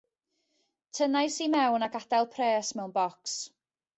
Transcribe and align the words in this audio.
Tynnais 0.99 1.35
i 1.45 1.47
mewn 1.57 1.85
a 1.87 1.91
gadael 1.97 2.27
pres 2.37 2.73
mewn 2.79 2.95
bocs. 2.99 3.37